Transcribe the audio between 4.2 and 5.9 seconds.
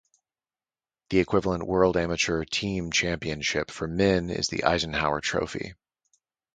is the Eisenhower Trophy.